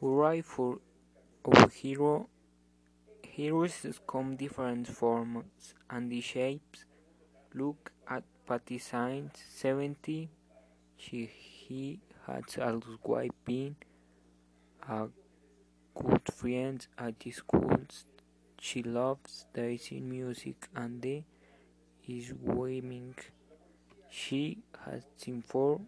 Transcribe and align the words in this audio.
Hurrah 0.00 0.42
for 0.42 0.78
our 1.46 1.68
hero! 1.70 2.28
Heroes 3.22 4.00
come 4.06 4.36
different 4.36 4.88
forms 4.88 5.74
and 5.88 6.22
shapes. 6.22 6.84
Look 7.54 7.92
at 8.06 8.22
Patty 8.46 8.78
Saint, 8.78 9.30
seventy. 9.48 10.28
She 10.98 11.24
he 11.26 12.00
has 12.26 12.58
always 12.58 13.30
been 13.44 13.76
a 14.86 15.08
good 15.94 16.28
friend 16.30 16.86
at 16.98 17.18
the 17.20 17.30
schools. 17.30 18.04
She 18.60 18.82
loves 18.82 19.46
dancing, 19.54 20.10
music, 20.10 20.68
and 20.74 21.00
the 21.00 21.22
is 22.06 22.34
swimming. 22.38 23.14
She 24.10 24.58
has 24.84 25.04
seen 25.16 25.40
for 25.40 25.80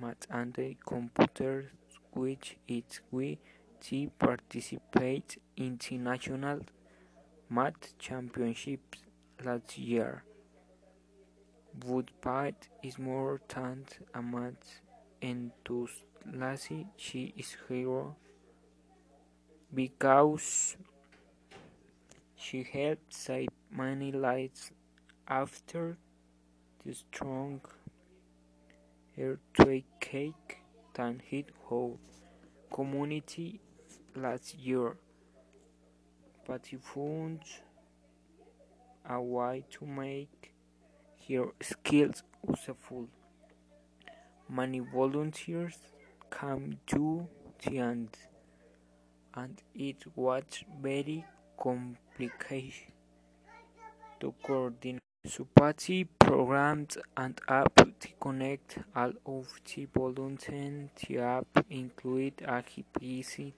math 0.00 0.26
and 0.30 0.54
the 0.54 0.76
computers, 0.86 1.66
which 2.12 2.56
is 2.66 3.00
why 3.10 3.38
she 3.80 4.08
participated 4.18 5.40
in 5.56 5.78
the 5.78 5.98
national 5.98 6.60
math 7.48 7.98
championships 7.98 8.98
last 9.44 9.78
year. 9.78 10.22
Pat 12.20 12.68
is 12.82 12.98
more 12.98 13.40
than 13.54 13.84
a 14.14 14.22
math 14.22 14.80
enthusiast, 15.22 16.70
she 16.96 17.34
is 17.36 17.56
hero 17.68 18.16
because 19.74 20.76
she 22.34 22.62
helped 22.62 23.12
save 23.12 23.48
many 23.70 24.12
lives 24.12 24.70
after 25.28 25.98
the 26.84 26.94
strong 26.94 27.60
earthquake 29.18 30.58
that 30.94 31.16
hit 31.24 31.50
our 31.70 31.96
community 32.72 33.60
last 34.14 34.54
year. 34.54 34.96
Patty 36.46 36.76
found 36.76 37.40
a 39.08 39.20
way 39.20 39.64
to 39.70 39.86
make 39.86 40.52
her 41.28 41.46
skills 41.60 42.22
useful. 42.48 43.08
Many 44.48 44.78
volunteers 44.80 45.76
came 46.30 46.78
to 46.86 47.26
the 47.64 47.78
end, 47.78 48.16
and 49.34 49.60
it 49.74 50.04
was 50.14 50.44
very 50.80 51.24
complicated 51.58 52.92
to 54.20 54.34
coordinate. 54.42 55.05
Patty 55.56 56.04
programmed 56.04 56.96
an 57.16 57.34
app 57.48 57.74
to 57.74 58.08
connect 58.20 58.78
all 58.94 59.12
of 59.26 59.60
the 59.64 59.86
a 62.42 62.62
GPS 62.62 63.52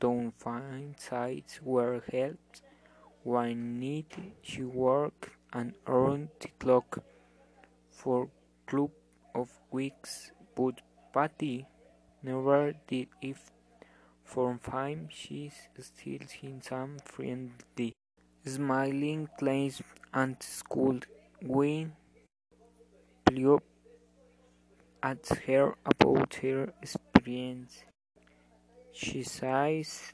to 0.00 0.32
find 0.38 0.98
sites 0.98 1.60
where 1.62 2.02
help 2.10 2.38
was 3.24 3.54
needed. 3.54 4.32
She 4.40 4.62
worked 4.62 5.28
around 5.86 6.30
the 6.40 6.48
clock 6.58 7.00
for 7.90 8.30
couple 8.64 8.90
of 9.34 9.50
weeks, 9.70 10.32
but 10.56 10.80
Patty 11.12 11.66
never 12.22 12.72
did 12.88 13.08
it 13.20 13.36
full-time. 14.24 15.08
She 15.10 15.52
still 15.78 16.20
has 16.20 16.64
some 16.64 16.96
friendly, 17.04 17.92
smiling 18.46 19.28
classmates 19.38 19.82
at 20.12 20.42
school. 20.42 21.00
When 21.40 21.92
Cleo 23.26 23.60
asked 25.02 25.34
her 25.46 25.74
about 25.84 26.34
her 26.34 26.72
experience, 26.80 27.82
she 28.92 29.22
says 29.22 30.12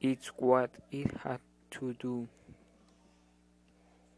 it's 0.00 0.28
what 0.28 0.70
it 0.90 1.10
had 1.22 1.40
to 1.72 1.94
do. 1.94 2.28